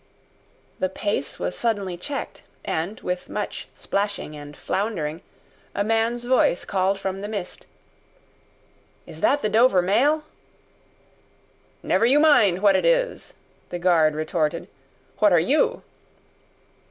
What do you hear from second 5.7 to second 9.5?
a man's voice called from the mist, "Is that the